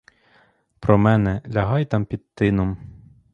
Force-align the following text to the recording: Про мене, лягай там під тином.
Про 0.79 0.97
мене, 0.97 1.41
лягай 1.53 1.85
там 1.85 2.05
під 2.05 2.33
тином. 2.35 2.77